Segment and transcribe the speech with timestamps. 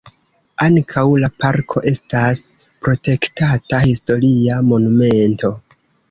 [0.67, 2.41] Ankaŭ la parko estas
[2.87, 5.53] protektata historia monumento.